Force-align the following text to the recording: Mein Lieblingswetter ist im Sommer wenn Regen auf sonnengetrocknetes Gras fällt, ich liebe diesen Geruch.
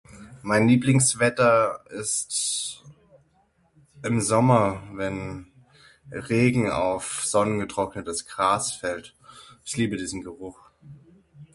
Mein 0.41 0.67
Lieblingswetter 0.67 1.81
ist 1.91 2.81
im 4.01 4.19
Sommer 4.19 4.81
wenn 4.93 5.51
Regen 6.11 6.71
auf 6.71 7.23
sonnengetrocknetes 7.23 8.25
Gras 8.25 8.71
fällt, 8.71 9.15
ich 9.63 9.77
liebe 9.77 9.97
diesen 9.97 10.23
Geruch. 10.23 10.57